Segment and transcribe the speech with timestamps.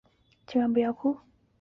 [0.47, 1.15] 千万不要哭！